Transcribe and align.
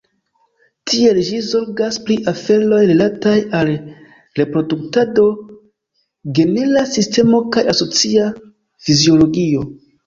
Tiele 0.91 1.25
ĝi 1.27 1.41
zorgas 1.49 1.99
pri 2.07 2.17
aferoj 2.31 2.79
rilataj 2.93 3.35
al 3.61 3.71
reproduktado, 4.41 5.29
genera 6.41 6.87
sistemo 6.97 7.45
kaj 7.57 7.69
asocia 7.77 8.31
fiziologio. 8.89 9.69